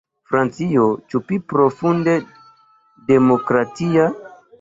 [0.29, 1.19] Francio, ĉu
[1.53, 2.15] profunde
[3.13, 4.09] demokratia?